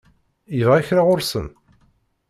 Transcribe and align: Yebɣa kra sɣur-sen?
Yebɣa 0.57 0.85
kra 0.87 1.01
sɣur-sen? 1.03 1.47